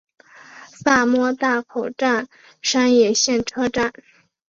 [0.71, 2.27] 萨摩大口站
[2.63, 3.93] 山野线车站。